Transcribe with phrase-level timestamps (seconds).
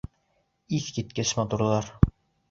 [0.77, 1.91] Иҫ киткес матурҙар!